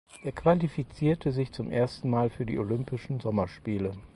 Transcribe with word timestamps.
Er 0.23 0.31
qualifizierte 0.31 1.31
sich 1.31 1.51
zum 1.51 1.69
ersten 1.69 2.09
Mal 2.09 2.31
für 2.31 2.43
die 2.47 2.57
Olympischen 2.57 3.19
Sommerspiele. 3.19 3.93